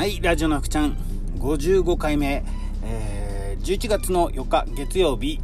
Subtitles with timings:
[0.00, 0.96] はいラジオの福ちゃん。
[1.36, 2.42] 55回目、
[2.82, 5.38] えー、11月の4日月曜日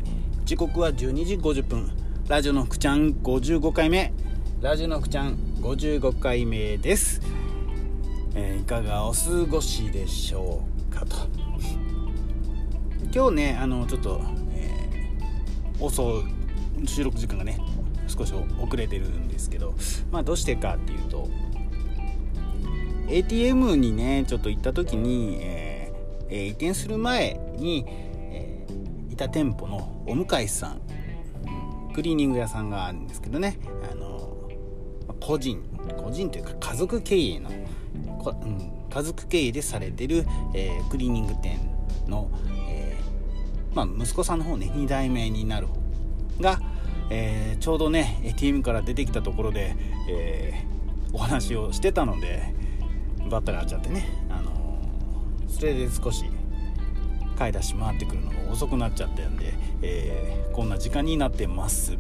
[0.47, 1.93] 時刻は12時50分
[2.27, 4.15] ラジオの福ちゃん55回目
[4.63, 7.21] ラジオの福ちゃん55回目です、
[8.35, 11.17] えー、いかがお過ごしでしょうかと。
[13.15, 16.25] 今日ねあのちょっと、えー、遅
[16.87, 17.59] 収録時間がね
[18.09, 19.75] 少し遅れてるんですけど
[20.11, 21.29] まあどうしてかっていうと
[23.09, 30.81] ATM にねちょっと行った時に、えー、移転する前に、えー、いた店舗のお向かいさん
[31.95, 33.59] クリーニング屋さんがあるんですけどね
[33.91, 34.51] あの
[35.21, 35.63] 個人
[35.97, 41.59] 個人というか家族経営の、うん、家族経営でされてる、えー、クリーニング店
[42.09, 42.31] の、
[42.69, 42.97] え
[43.75, 45.75] まあ、息子さんの方ね2代目になる方
[46.41, 46.61] が、
[47.11, 49.75] え、ちょうどね ATM から出てきたところで、
[50.09, 50.53] え、
[51.13, 52.55] お話をしてたので
[53.29, 54.79] バッタリ会っちゃってね、あの、
[55.49, 56.25] それで少し
[57.37, 59.53] 買い出し回ってくるのが遅くなっちゃったんで、
[59.83, 61.97] えー、こんな時間になってます。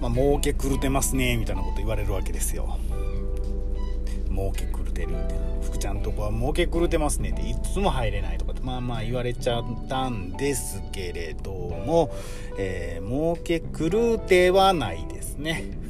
[0.00, 2.78] まあ、儲け狂ってますねみたいなこと言われるわけですよ。
[4.30, 12.10] 儲け狂ってるって福ちゃんとこは儲け狂ってますねっていつも入れないとかってまあまあ言われちゃったんですけれども、
[12.56, 15.87] えー、儲け狂ってはないですね。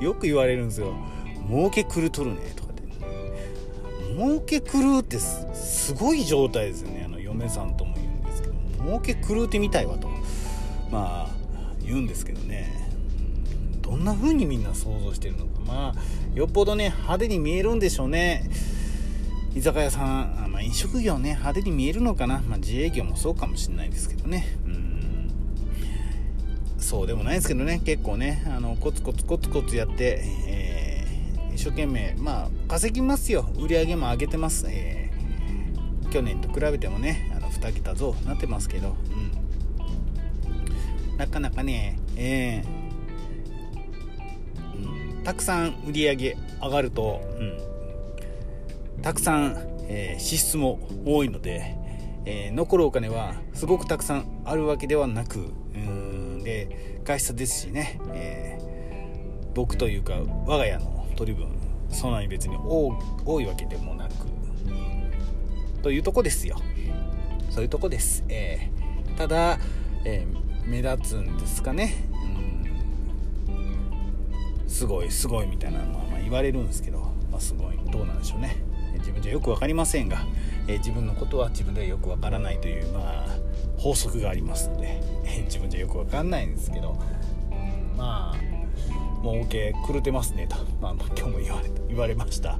[0.00, 0.94] よく言われるんですよ。
[1.48, 2.82] 儲け狂っとるねとかって。
[4.14, 7.04] 儲け狂うってすごい状態ですよね。
[7.06, 8.54] あの嫁さんとも言うんですけど
[8.84, 10.08] 儲け狂うてみたいわと
[10.90, 11.30] まあ
[11.82, 12.88] 言うんですけどね。
[13.80, 15.60] どんな風にみんな想像してるのか。
[15.66, 18.50] まあよっぽどね派手に見えるんでしょうね。
[19.54, 24.46] 居酒屋さん、まあ、飲食業ね派手に見えるのかな、まあ、自営業もそうかもしれないですけどね、
[26.88, 27.82] そうでもないですけどね。
[27.84, 28.42] 結構ね。
[28.46, 33.46] あのコツコツコツコツやって、えー、一生懸命まあ稼ぎますよ。
[33.60, 38.96] 売り上げも上げてます、えー、去年と比べてもねあの2桁増なってますけど、
[41.10, 47.20] うん、なかなかね、えー、うん、たくさん売り上げ上がると、
[48.96, 49.58] うん、たくさん、
[49.88, 51.76] えー、支出も多いので、
[52.24, 55.50] え、残るお金はすごくたくさんあるわけではなく、
[56.48, 60.14] うんえー、外出ですしね、えー、僕というか
[60.46, 61.48] 我が家の取り分
[61.90, 64.14] そんなに別に多いわけでもなく
[65.82, 66.60] というとこですよ。
[67.50, 69.58] そういうとこです、えー、ただ、
[70.04, 70.26] え
[70.66, 71.94] 目立つんですかね。
[73.48, 74.68] うん。
[74.68, 76.98] すごいすごいみたいなのはまあ言われるんですけど、
[77.30, 77.78] まあ、すごい。
[77.90, 78.56] どうなんでしょうね。
[78.98, 80.26] 自分じゃよく分かりませんが、
[80.66, 83.37] えー、自分のことは自分ではよく分からないという、まあ、
[83.78, 85.00] 法則がありますので、
[85.46, 86.98] 自分じゃよく分かんないんですけど、
[87.50, 90.46] うん、まあもう OK 狂ってますね。
[90.46, 92.58] と、まあ、まあ今日も言われ言われました。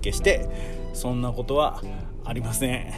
[0.00, 0.48] 決して
[0.94, 1.82] そんなことは
[2.24, 2.92] ありません、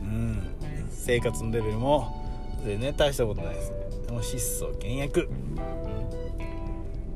[0.00, 0.54] うん、
[0.90, 2.24] 生活のレベルも
[2.64, 3.72] 全然大したことないです。
[4.06, 5.28] でも質素倹約。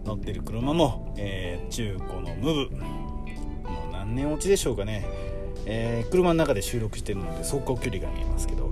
[0.04, 2.70] 乗ってる車も、えー、中古のムブ。
[2.70, 5.06] もう何年落ちでしょうかね。
[5.66, 8.69] えー、車の中で収録してるので走行距離が見えますけど、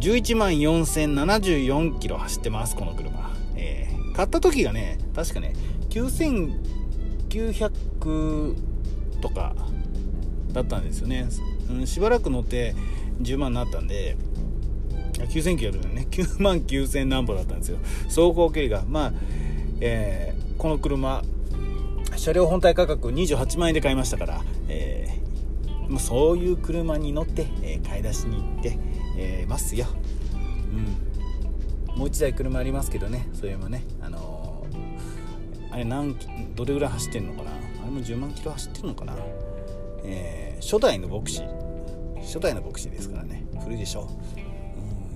[0.00, 5.54] 11万4074キロ走ってますこの車、えー、買った時がね確かね
[5.90, 8.56] 9900
[9.20, 9.54] とか
[10.52, 11.28] だったんですよね、
[11.70, 12.74] うん、しばらく乗って
[13.20, 14.16] 10万になったんで
[15.26, 16.06] 9900ね。
[16.10, 17.78] 9万9000何歩だったんですよ。
[18.04, 18.84] 走行距離が。
[18.86, 19.12] まあ、
[19.80, 21.22] えー、この車
[22.16, 25.08] 車両本体価格28万円で買いましたから、え
[25.88, 28.78] もうそういう車に乗って、えー、買い出しに行って、
[29.18, 29.86] えー、ますよ、
[31.92, 33.82] うん、もう1台車ありますけどねそれもね。
[34.00, 36.16] あのー、あれ何
[36.54, 37.50] どれぐらい走ってんのかな？
[37.50, 39.14] あれも10万キロ走ってんのかな、
[40.04, 43.44] えー、初代のボクシー初代のボクシーですからね。
[43.60, 44.08] 古いでしょ、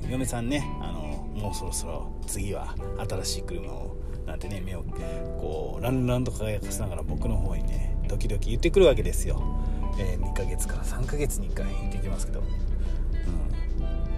[0.05, 0.07] う。
[0.09, 1.01] ん、嫁さんねあの
[1.41, 2.75] もうそろそろ次は
[3.09, 3.97] 新しい車を
[4.27, 9.43] なんてね目をこうランランと輝かせながら僕の方にね時々言ってくるわけですよ。
[9.99, 12.43] えー、2ヶ月から3ヶ月に1回行ってきますけど、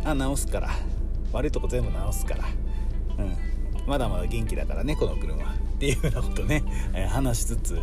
[0.05, 0.71] あ直すから。
[1.33, 2.45] 悪いとこ全部直すから、
[3.19, 3.37] うん、
[3.89, 5.35] まだまだ元気だからねこの車。
[5.45, 6.63] っていうようなことね、
[6.95, 7.81] えー、話しつつ、ま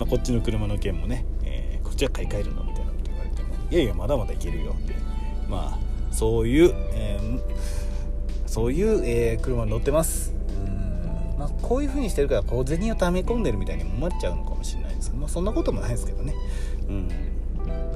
[0.00, 4.72] あ、こっちの車の件もね、えー、こっちは買い替えるのみたいなこと言われてもいやいやまだまだいけるよ。
[4.72, 4.94] って
[5.46, 7.40] まあそういう、えー、
[8.46, 10.32] そういう、え、車に乗ってます。
[11.38, 16.34] まあ、こういう風にしてるから小銭を溜め込んでるみたいに思っちゃうのかもしれないですけど、まあ、そんなこともないですけどね、
[16.88, 17.08] うん。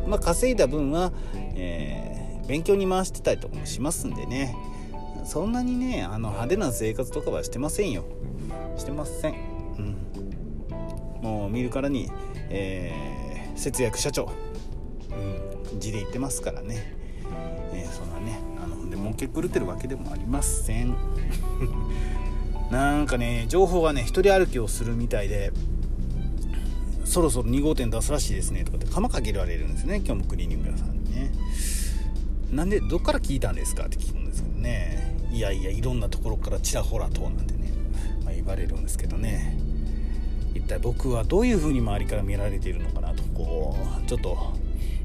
[0.06, 1.12] まあ、稼いだ分は、
[1.54, 4.56] え、勉強に回してたりとかもしますんでね。
[5.24, 8.04] そんなにねあの派手な生活とかはしてませんよ。
[8.76, 9.34] してません。
[9.78, 11.22] うん。
[11.22, 12.10] もう見るからに、
[12.48, 14.32] えー、節約社長、
[15.72, 16.96] うん、字で言ってますからね、
[17.74, 20.96] えー、そんなねあので儲け狂ってるわけでもありません。
[22.70, 25.52] なんかね情報がね一人歩きをするみたいで
[27.04, 30.99] そろそろ2号店出すらしいですねとかって釜かけられるんですね今日もクリーニング屋さん
[32.50, 35.16] なんでどっから聞いたんですかって聞くんですけどね。
[35.30, 37.72] いやいやいろんなところからちらほらとなんてね、
[38.24, 39.56] まあ、言われるんですけどね。
[40.54, 44.52] 一体僕はどういう風に周りから見られているのかなとこうちょっと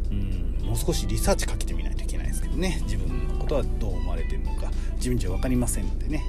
[0.09, 2.79] うんもう少しリサーチかけてみないといけないですけどね。
[2.83, 6.23] 自分のことはどう思われているのか自分じゃ分かりませんのでね、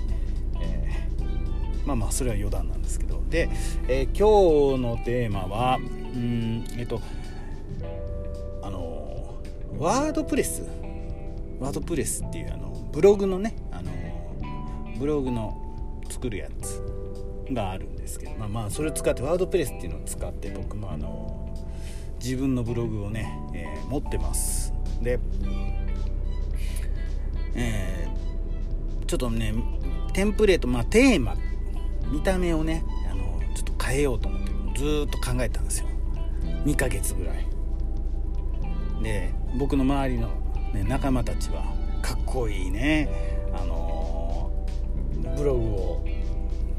[0.60, 3.16] えー、まあまあそれは余談なんですけど。
[3.30, 3.48] で、
[3.88, 5.82] えー、今日のテーマはう
[6.18, 7.00] んえっと
[8.62, 9.40] あの
[9.78, 10.62] ワードプレス
[11.60, 13.90] ワードプレスっていうあのブログのねあの
[14.98, 15.62] ブログの
[16.08, 16.82] 作るやつ
[17.50, 21.54] があるんですけどまあまあそれを使ってワードプレスっていうのを使って僕もあの
[22.22, 24.72] 自分のブログをね、えー、持ってます。
[25.02, 25.18] で
[27.54, 29.54] えー、ちょっとね
[30.12, 31.36] テンプレートまあテーマ
[32.10, 34.46] 見た目をねあのちょっと変えようと思って
[34.78, 35.86] ずっと考えたんですよ。
[36.64, 37.46] 2ヶ月ぐらい。
[39.02, 40.30] で僕の周りの、
[40.74, 41.64] ね、仲間たちは
[42.02, 43.08] かっこいいね。
[43.54, 44.50] あの
[45.36, 46.04] ブログを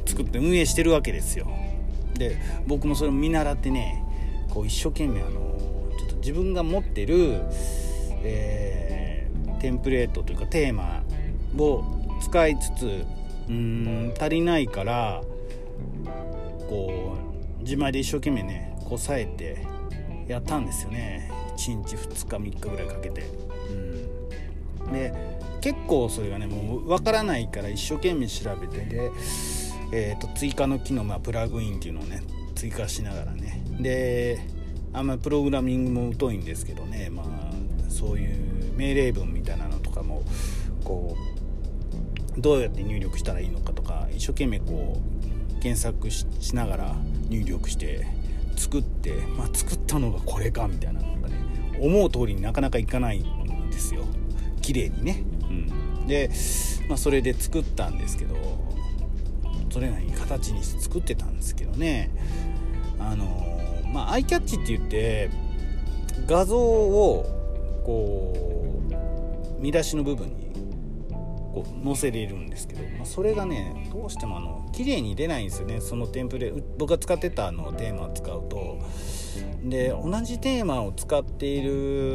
[0.06, 1.48] 作って運営してるわけですよ。
[2.18, 4.04] で僕もそれを見習ってね
[4.50, 5.31] こう一生懸命あの
[5.98, 7.42] ちょっと自分が持ってる、
[8.24, 11.04] えー、テンプレートというかテーマ
[11.57, 11.83] を
[12.22, 13.06] 使いつつ
[13.50, 15.22] うん足りないから
[16.68, 17.18] こ
[17.60, 19.66] う自前で一生懸命ねこさえて
[20.28, 21.31] やったんですよね。
[21.57, 23.47] 1日2日3日ぐらいかけて。
[24.92, 25.13] で
[25.62, 29.12] 結構それがねもう分からないから一生懸命調べてで、
[29.92, 32.24] えー、と追加の機能、まあ、プラグインっていうのをね
[32.56, 33.63] 追加しながらね。
[33.80, 34.39] で
[34.94, 40.24] あんまりプログラミングも疎いんですけどねまあそういう命令文みたいなのとかも
[40.84, 41.16] こ
[42.38, 46.25] うどうやって入力したらいいのかとか一生懸命こう検索し
[46.56, 46.95] ながら
[47.30, 48.07] 入力して
[48.56, 51.36] 作って、まあ、作ったのがこれかみたいなのがね
[51.80, 54.06] 思う通りになかなかいかないんですよ。
[54.68, 55.54] 綺麗にね、う
[56.04, 56.30] ん、で、
[56.90, 58.36] まあ、それで作ったんですけど
[59.69, 62.10] それなりに形にして作ってたんですけどね。
[63.00, 63.25] あの
[63.94, 65.30] まあアイキャッチって言って
[66.25, 67.24] 画像を
[67.86, 68.81] こ
[69.58, 70.52] う見出しの部分に
[71.54, 75.82] こう載せれるんですけど、まあ、それがねどうしてもあの綺麗に出ないんですよね。
[75.82, 78.78] そのテンプレ僕が使ってたあのテーマを使うと。
[79.64, 82.14] で同じテーマを使っている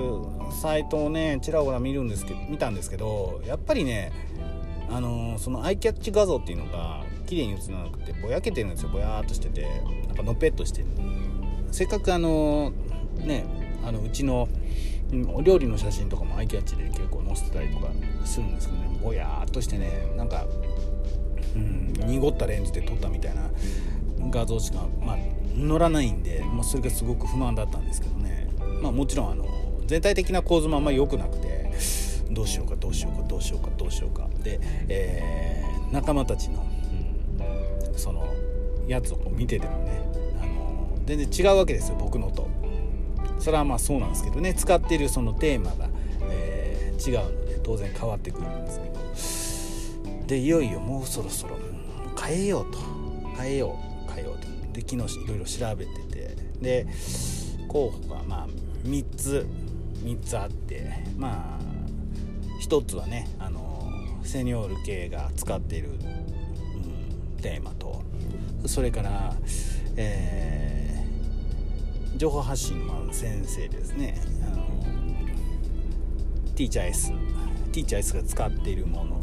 [0.62, 4.12] サイトをねちらほら見るんですけど見たんですけどやっぱりね
[4.88, 8.90] あのそのアイキャッチ画像っていうのが綺麗に映らなくてぼやけてるんですよ。
[8.90, 9.66] ぼやーっとしてて
[10.06, 10.86] なんかのぺっとしてる。
[11.72, 12.72] せっかくあの
[13.16, 13.44] ね
[13.84, 14.48] あのうちの
[15.34, 17.88] お料理の写真とかもアイキャッチで結構載せてたりとか
[18.24, 19.00] するんですけどね。
[19.02, 20.46] ぼやーっとしてねなんか、
[21.56, 23.50] うん、濁ったレンズで撮ったみたいな
[24.30, 25.16] 画像しか、まあ、
[25.56, 28.48] 乗らないんで、まあ、それがすごく不満だったんですけどね、
[28.82, 29.46] まあ、もちろんあの
[29.86, 31.72] 全体的な構図もあんまり良くなくて
[32.30, 34.26] どうしようかどうしようかどうしようかどうしようか。
[34.42, 34.58] で、
[34.88, 36.64] えー、仲間たちの、
[37.86, 38.26] うん、その
[38.86, 40.00] やつを見ててもね
[40.40, 42.48] あの全然違うわけですよ僕のと。
[43.38, 45.88] それはまあそうなんですけどね使っているそのテーマが、
[46.30, 48.91] えー、違うので当然変わってくるんですけど。
[50.26, 51.56] でいよいよもうそろそろ
[52.20, 52.78] 変えようと。
[53.36, 54.12] 変えよう。
[54.12, 54.48] 変えようと。
[54.72, 56.36] で昨日いろいろ調べてて。
[56.60, 56.86] で
[57.68, 58.48] 候補がまあ
[58.84, 59.46] 3つ
[60.04, 61.04] 3つあって。
[61.16, 61.62] まあ
[62.62, 65.92] 1つはねあのセニョール系が使っている、う
[67.38, 68.02] ん、テーマと。
[68.66, 69.34] それから、
[69.96, 70.82] えー
[72.16, 74.20] 情報発信の先生ですね。
[74.46, 74.64] あの
[76.54, 77.10] ティーチャー S
[77.72, 79.20] ティーチャー S が使っているもの。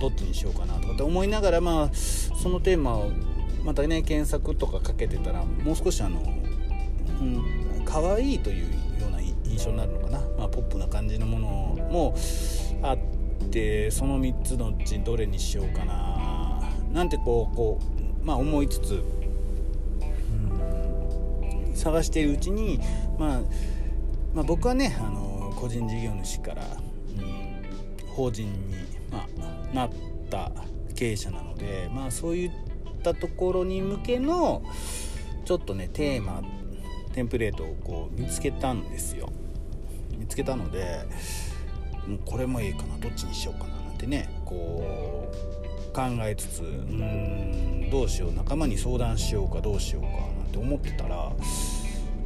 [0.00, 3.10] どっちにしようかなとかって思いながらまあそのテーマを
[3.64, 11.48] またね検索とかかけてたらもう少しあの、うん、可愛いというような印象になるのかな、まあ、ポップな感じのもの
[11.90, 12.14] も
[12.82, 12.98] あっ
[13.50, 16.34] てその3つのうちどれにしようかな。
[16.92, 17.80] なんてこうこ
[18.22, 19.02] うまあ思いつつ
[21.74, 22.78] 探しているうちに、
[23.18, 23.40] まあ、
[24.32, 26.62] まあ、僕はねあの個人事業主から、
[27.18, 28.74] うん、法人に、
[29.74, 29.90] なっ
[30.30, 30.52] た
[30.94, 32.50] 経営者なので、まあ、そういっ
[33.02, 34.62] たところに向けの
[35.44, 36.42] ちょっとねテーマ
[37.12, 39.30] テンプレートをこう見つけたんですよ。
[40.18, 41.04] 見つけたので
[42.06, 51.32] もうこれもいいかなどっちにしようかななんてねこう考えつつうんどうしよう仲間に相談しようかどうしようかなんて思ってたら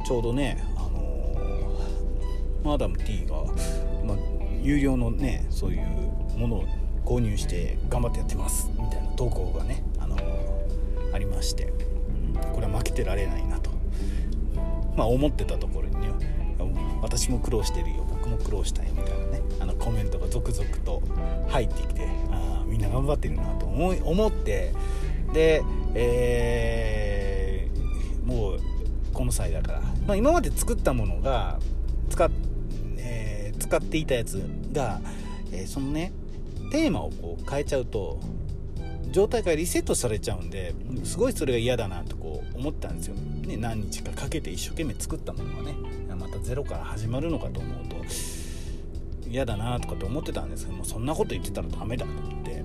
[0.05, 3.43] ちょうどね、あのー、マダム T が、
[4.05, 4.17] ま、
[4.61, 6.65] 有料のねそういうものを
[7.09, 8.69] 購入して頑張ってやってます。
[8.79, 12.53] みたいな投稿がね、あのー、ありまして、うん。
[12.53, 13.71] これは負けてられないなと、
[14.95, 16.09] まあ、思ってたところにね
[17.01, 18.05] 私も苦労してるよ。
[18.07, 19.41] 僕も苦労したいみたいなね。
[19.59, 21.01] あのコメントが続々と
[21.47, 24.73] 入ってきてあみんな頑張ってるなと思い思って。
[25.33, 25.63] で、
[25.95, 28.59] えー、もう
[29.13, 31.59] この際だから、まあ、今まで作ったものが
[32.09, 32.29] 使っ、
[32.97, 35.01] えー、使っていたやつが、
[35.51, 36.11] えー、そのね
[36.69, 38.19] テーマをこう変えちゃうと
[39.11, 40.73] 状態がリセットされちゃうんで
[41.03, 45.75] すごいそれが嫌だなとこう思ったんですよ、ね、何日かかけて一生懸命作ったものがね
[46.15, 47.95] またゼロから始まるのかと思うと
[49.27, 52.63] 嫌だなとかって思ってたんですけどもそんなこと言ってたらダメだと思って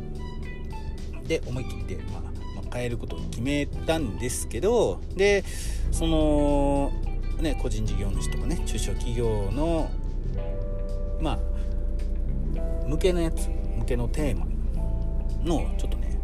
[1.26, 2.30] で思い切って、まあ、ま
[2.70, 5.44] あ、変えることを決めたんですけどで
[5.90, 6.92] その
[7.40, 9.90] ね個人事業主とかね中小企業の
[11.20, 11.38] まあ
[12.86, 13.48] 向けのやつ
[13.84, 14.46] 向けのテーマ
[15.44, 16.18] のちょっとね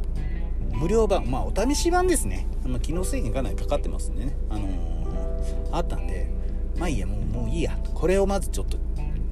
[0.73, 4.37] 無料版まあお試し版ですね、まあ、機能制限かなりかかってますんでね。
[4.49, 6.31] あのー、あったんで
[6.79, 7.79] まあいいやもうもういいや。
[7.95, 8.79] これをまずちょっと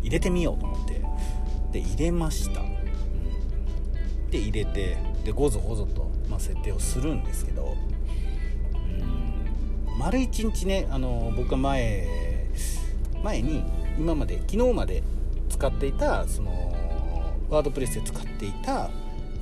[0.02, 0.99] 入れてみようと思って。
[1.73, 7.75] で入れました、うん、で入れてでごぞごぞと、まあ、設定をするんですけど。
[9.99, 12.06] 丸一日ねあの僕は前
[13.25, 13.64] 前に
[13.99, 15.02] 今まで昨日まで
[15.49, 16.67] 使っていたその
[17.49, 18.90] ワードプレスで使っていた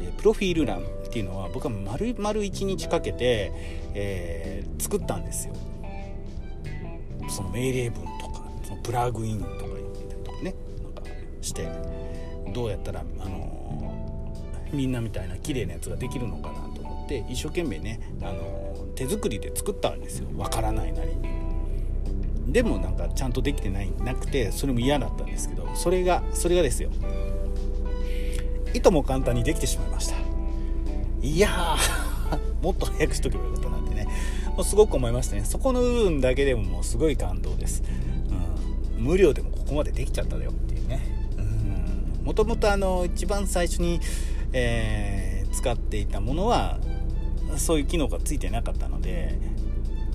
[0.00, 3.52] えプロフィール欄っていうのは僕は丸々1日かけて、
[3.94, 5.54] えー、作ったんですよ。
[7.28, 9.52] その命令文とかそのプラグインとか
[10.24, 10.54] とかね。
[10.82, 11.02] なんか
[11.40, 11.68] して
[12.52, 20.28] どうやったら、あのー、みんなみたいな綺麗なやつができるのかなと思って一生懸命ね、あのー、手作りで作ったんですよ。
[20.36, 22.52] わからないなりに。
[22.52, 26.90] でもなんかちゃんとできてないなくてそれも嫌だったんですけどそれがそれがですよ。
[28.76, 30.16] いとも簡単にできてしまいました。
[31.22, 31.76] いや
[32.62, 34.06] もっと早くしとけばよかったなってね。
[34.56, 35.44] もうすごく思いましたね。
[35.44, 37.82] そこの部分だけでももうすごい感動です、
[38.96, 41.16] うん、無料でもここまでできちゃったよっていうね。
[42.24, 44.00] もともとあの一番最初に、
[44.52, 46.78] えー、使っていたものは
[47.56, 49.38] そういう機能がついてなかったので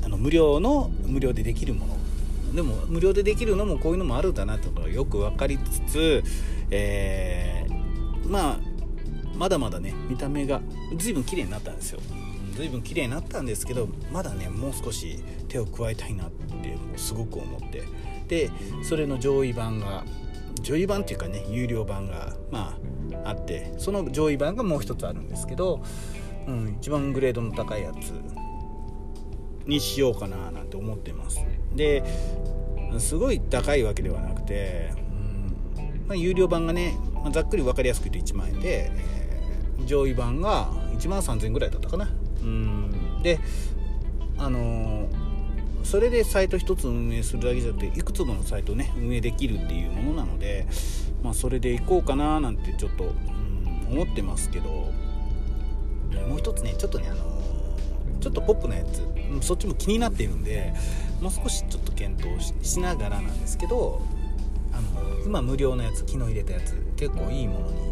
[0.04, 1.98] あの無料の無料でできるもの。
[2.54, 6.24] でも無料でできるのもこういうのもあるんだなってことがよく分かりつつ、
[6.70, 7.61] えー、
[8.32, 8.60] まあ
[9.36, 10.62] まだまだね見た目が
[10.98, 12.00] 随分綺麗になったんですよ。
[12.56, 17.84] 随分綺麗になったんですけどまだねもう少し手を加えたいなってすごく思って。
[18.28, 18.50] で
[18.84, 20.06] それの上位版が
[20.62, 22.78] 上位版っていうかね有料版がま
[23.24, 25.84] ああってその上位版がもう一つあるんですけど、
[26.48, 28.14] うん、一番グレードの高いやつ
[29.66, 31.44] にしようかななんて思ってます。
[31.76, 32.04] で
[33.00, 42.10] すごい高いわけではなくて、うんまあ、有料版がね、まあ、ざっくり分かりやすく言うと1万円で、えー、上位版が1万3000円ぐらいだったかな。
[42.42, 43.22] うん。
[43.22, 43.40] で
[44.38, 45.08] あのー、
[45.84, 50.66] それでサイト1つ運営するだけじゃなくていくつものサイトね運営できるっていうものなので、
[51.24, 53.08] まあ、それでいこうかななんてちょっと、う
[53.94, 54.92] ん、思ってますけど。
[56.28, 59.02] もう一つねちょっとねあのー、ちょっとポップなやつ
[59.42, 60.74] そっちも気になっているんで
[61.22, 64.02] もう少しちょっと検討しながらなんですけど
[65.26, 67.92] 今無料のやつ昨日入れたやつ結構いいものに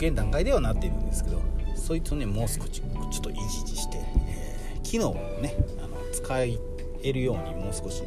[0.00, 1.42] 現段階ではなっているんですけど
[1.74, 6.58] そいつをねもう少しちょっといじじして、えー、機能をねあの使え
[7.12, 8.02] るようにもう少し、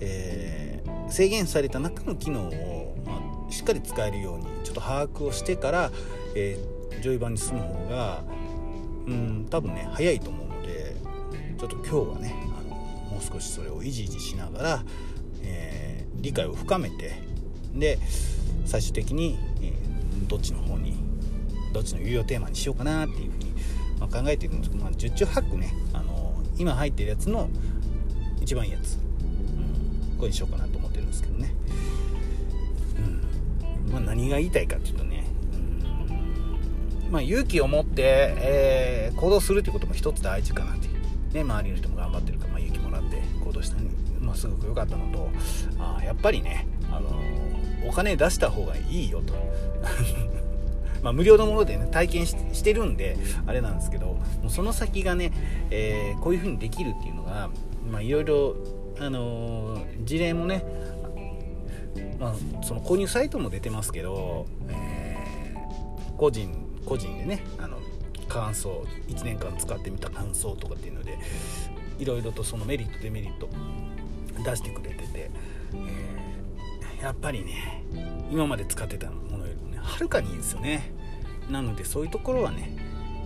[0.00, 5.90] えー、制限された中の機能を、まあ、しっかり使えるようにちょっと把握をしてから、
[6.34, 8.24] えー、上位版に進む方が
[9.06, 10.96] うん多分ね早いと思うので
[11.58, 14.84] ちょっと今日はねあのもう少しそれをいじいじしながら、
[15.42, 17.31] えー、理解を深めて
[17.74, 17.98] で
[18.64, 20.94] 最終的に、えー、どっちの方に
[21.72, 23.52] どっちの有料テーマにしようかなっていうふうに、
[23.98, 27.48] まあ考えているんですけど、まあ、十中八九ね、あのー、今入ってるやつの
[28.40, 31.54] 一番いいやつ、うん、これにしようかなと思ってるんですけどね、
[33.86, 33.92] うん。
[33.92, 35.24] まあ、何が言いたいかっていうとね、
[35.54, 37.12] うん。
[37.12, 45.30] まあ、勇気を持って、えー、行動するっていうことも一つ大事かなっていう、ね、周りの人も頑張ってるから、まあ、勇気もらって行動したのね、まあ、すごく良かったのと
[45.78, 47.12] あやっぱりね、あのー、
[47.86, 49.34] お金出した方がいいよと。
[51.02, 55.32] まあ、無料のものでね体験してるんであれなんですけどもうその先がね、
[55.68, 57.50] えー、こういう風にできるっていうのが
[58.00, 58.54] いろいろ
[59.00, 60.64] あの、事例もね、
[62.20, 66.50] まあ、その購入サイトも出てますけど、えー、個人
[66.86, 67.78] 個人でねあの
[68.28, 71.18] 感想1年間使ってみた感想とかっていうので
[71.98, 73.48] いろいろとそのメリットデメリット
[74.44, 75.30] 出してくれてて、
[75.74, 76.21] えー、
[77.02, 77.84] やっぱりね
[78.30, 80.92] 今まで使ってたものよりもねはるかにいいんですよね。
[81.50, 82.76] なのでそういうところはね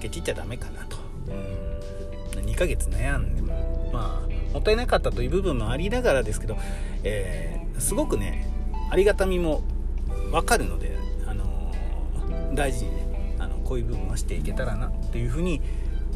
[0.01, 0.97] ケチっちゃダメかなと。
[1.29, 2.47] うん。
[2.47, 6.57] 2ヶ月悩んでもまあもったいなかったという部分もありながらですけど、
[7.05, 8.51] えー、すごくね
[8.91, 9.63] ありがたみも
[10.31, 15.61] 分かるので、あのー、大事にねあのこういう部分はしていけたらなというふうに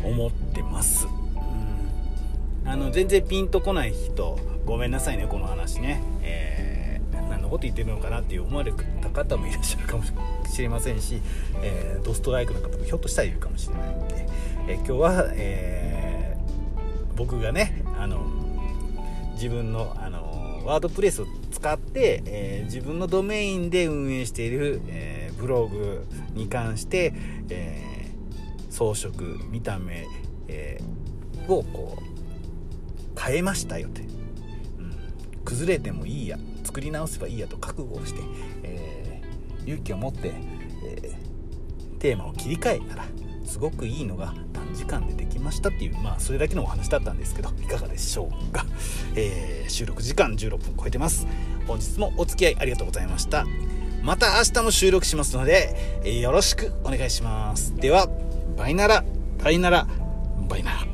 [0.02, 1.07] 思ってます。
[1.07, 2.69] うん。
[2.69, 6.60] あの全然ピンとこない人ごめんなさいねこの話ね、えー、
[7.50, 10.04] こと言ってるのかなって思われた方もいらっしゃるかも
[10.49, 11.21] しれませんし、
[11.62, 14.28] えー、ドストライクの方もひょっとしたらいるかもしれないので、
[14.69, 18.25] えー、今日は、えー、僕がねあの
[19.35, 27.14] 自分のあのワードプレスを使って、え自分のドメインで運営している、えブログに関して、
[27.49, 28.11] え
[28.69, 29.11] 装飾
[29.50, 30.07] 見た目、
[30.49, 30.78] え
[31.49, 34.02] をこう変えましたよって、
[35.44, 38.20] 崩れてもいいや作り直せばいいやと覚悟をして、
[38.62, 40.32] えー、勇気を持って、
[40.85, 43.04] えー、テーマを切り替えたら
[43.44, 48.64] すごくいいのが短時間でできましたっていうまあそれだけのお話だったんですけどいかがでしょうか、
[49.16, 51.26] えー、収録時間16分超えてます。
[51.66, 53.44] 本日もお付き合いありがとうございました。
[54.02, 57.75] また明日も収録しますので、えー、よろしくお願いします。
[57.76, 58.09] では
[58.56, 59.04] バイなら
[59.42, 59.87] バイなら
[60.49, 60.89] バイなら